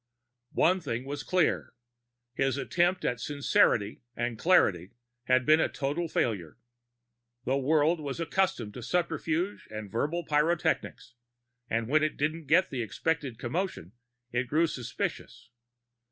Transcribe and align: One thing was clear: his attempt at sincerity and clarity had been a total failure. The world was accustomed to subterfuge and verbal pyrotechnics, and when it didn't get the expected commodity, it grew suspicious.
One 0.55 0.79
thing 0.79 1.05
was 1.05 1.21
clear: 1.21 1.75
his 2.33 2.57
attempt 2.57 3.05
at 3.05 3.19
sincerity 3.19 4.01
and 4.15 4.39
clarity 4.39 4.93
had 5.25 5.45
been 5.45 5.59
a 5.59 5.69
total 5.69 6.07
failure. 6.07 6.57
The 7.45 7.59
world 7.59 7.99
was 7.99 8.19
accustomed 8.19 8.73
to 8.73 8.81
subterfuge 8.81 9.67
and 9.69 9.91
verbal 9.91 10.25
pyrotechnics, 10.25 11.13
and 11.69 11.87
when 11.87 12.01
it 12.01 12.17
didn't 12.17 12.47
get 12.47 12.71
the 12.71 12.81
expected 12.81 13.37
commodity, 13.37 13.91
it 14.31 14.47
grew 14.47 14.65
suspicious. 14.65 15.49